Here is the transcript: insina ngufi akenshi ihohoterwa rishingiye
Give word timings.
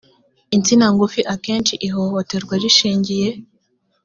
insina 0.55 0.85
ngufi 0.93 1.21
akenshi 1.33 1.73
ihohoterwa 1.87 2.53
rishingiye 2.63 3.29